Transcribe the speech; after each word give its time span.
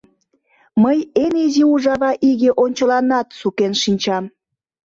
Мый 0.83 0.97
эн 1.23 1.33
изи 1.45 1.63
ужава 1.73 2.11
иге 2.29 2.49
ончыланат 2.63 3.27
сукен 3.39 3.73
шинчам... 3.81 4.23